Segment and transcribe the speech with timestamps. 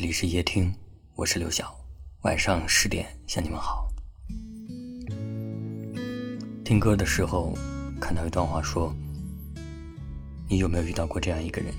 [0.00, 0.74] 这里是夜听，
[1.14, 1.78] 我是刘晓。
[2.22, 3.86] 晚上十点向你们好。
[6.64, 7.52] 听歌的时候
[8.00, 8.94] 看到一段话说
[10.48, 11.74] ：“你有没有遇到过这样一个人？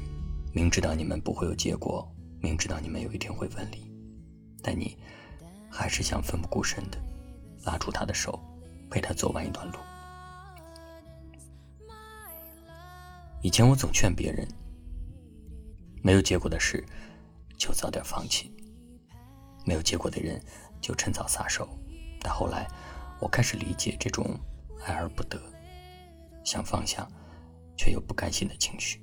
[0.54, 2.08] 明知道你们不会有结果，
[2.40, 3.92] 明知道你们有一天会分离，
[4.62, 4.96] 但你
[5.68, 7.00] 还是想奋不顾身的
[7.64, 8.40] 拉住他的手，
[8.92, 9.80] 陪他走完一段路。”
[13.42, 14.48] 以前我总劝别人，
[16.04, 16.86] 没有结果的事
[17.62, 18.52] 就早点放弃，
[19.68, 20.44] 没有结果的人
[20.82, 21.70] 就趁早撒手。
[22.20, 22.68] 但后来，
[23.20, 24.36] 我开始理解这种
[24.84, 25.40] 爱而不得、
[26.44, 27.08] 想放下
[27.78, 29.00] 却又不甘心的情绪。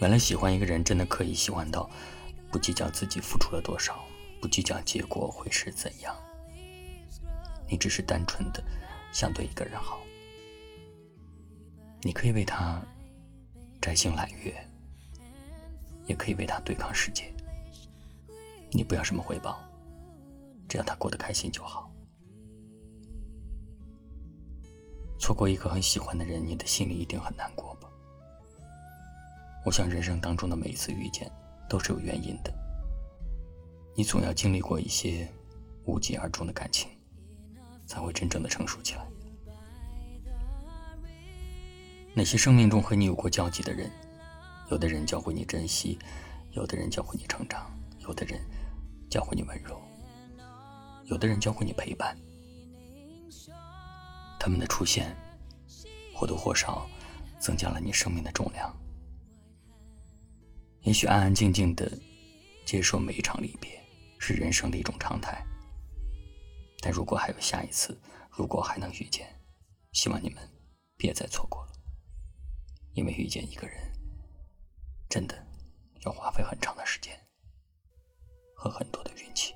[0.00, 1.90] 原来喜欢一个人真的可以喜欢到
[2.50, 4.02] 不计较自己付出了多少，
[4.40, 6.16] 不计较结果会是怎样。
[7.68, 8.64] 你只是单纯的
[9.12, 10.00] 想对一个人好。
[12.00, 12.82] 你可以为他
[13.78, 14.66] 摘星揽月，
[16.06, 17.32] 也可以为他对抗世界。
[18.70, 19.58] 你不要什么回报，
[20.68, 21.90] 只要他过得开心就好。
[25.18, 27.88] 错过一个很喜欢的人，你的心里一定很难过吧？
[29.64, 31.30] 我想，人生当中的每一次遇见
[31.68, 32.52] 都是有原因的。
[33.94, 35.30] 你总要经历过一些
[35.84, 36.90] 无疾而终的感情，
[37.86, 39.06] 才会真正的成熟起来。
[42.14, 43.90] 那些生命中和你有过交集的人，
[44.72, 45.98] 有的人教会你珍惜，
[46.52, 48.40] 有的人教会你成长，有的人
[49.10, 49.78] 教会你温柔，
[51.04, 52.16] 有的人教会你陪伴。
[54.40, 55.14] 他们的出现，
[56.14, 56.88] 或多或少
[57.38, 58.74] 增加了你生命的重量。
[60.84, 61.92] 也许安安静静的
[62.64, 63.78] 接受每一场离别，
[64.18, 65.44] 是人生的一种常态。
[66.80, 69.38] 但如果还有下一次，如果还能遇见，
[69.92, 70.42] 希望你们
[70.96, 71.72] 别再错过了。
[72.94, 73.78] 因为遇见一个人，
[75.12, 75.34] 真的
[76.06, 77.12] 要花费很长的时间
[78.54, 79.52] 和很多的运气。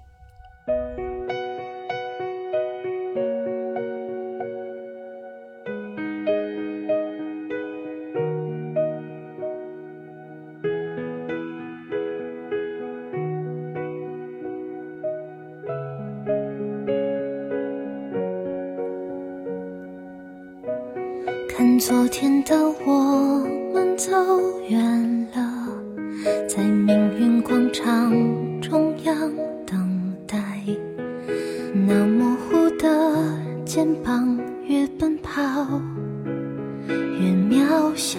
[21.48, 22.55] 看昨天的
[22.85, 23.41] 我
[23.73, 24.13] 们走
[24.69, 25.16] 远，
[26.56, 28.11] 在命运广场
[28.62, 29.30] 中央
[29.67, 30.39] 等待。
[31.86, 32.89] 那模糊的
[33.67, 35.42] 肩膀，越奔跑
[36.89, 38.18] 越渺小。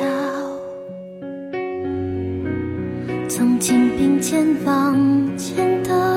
[3.27, 4.95] 曾经并肩往
[5.35, 6.16] 前的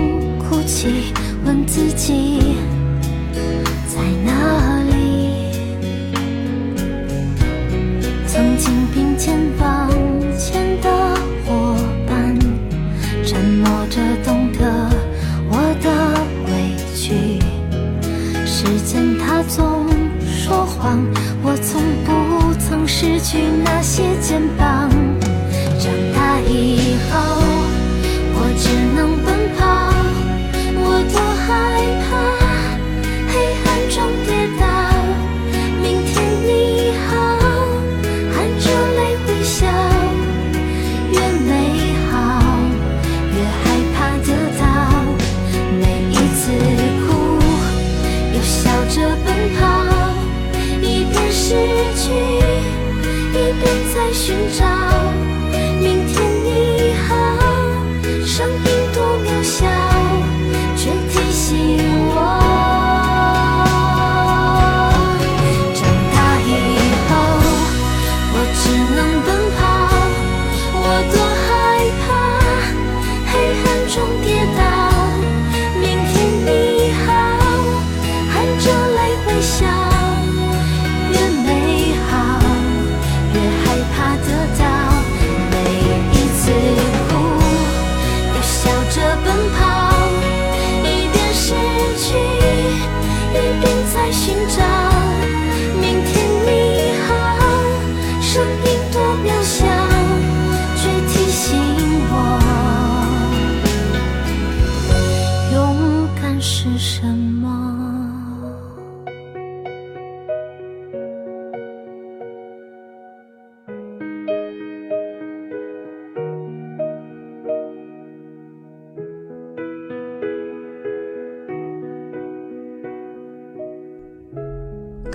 [23.31, 24.70] 去那些肩膀。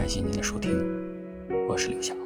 [0.07, 0.71] 感谢您的收听，
[1.69, 2.17] 我是刘翔。